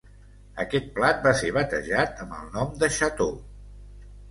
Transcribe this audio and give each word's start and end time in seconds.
Aquest 0.63 0.87
plat 0.95 1.21
va 1.27 1.33
ser 1.43 1.51
batejat 1.59 2.25
amb 2.25 2.35
el 2.41 2.51
nom 2.57 2.75
de 2.83 2.93
xató. 2.99 3.31